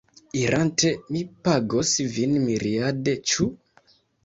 [0.37, 3.17] Irante, mi pagos vin miriade.
[3.31, 3.51] Ĉu?